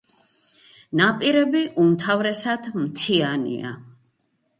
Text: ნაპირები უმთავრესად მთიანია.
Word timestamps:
ნაპირები 1.01 1.61
უმთავრესად 1.83 2.71
მთიანია. 2.85 3.75